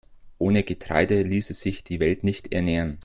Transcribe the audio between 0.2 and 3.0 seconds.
Ohne Getreide ließe sich die Welt nicht ernähren.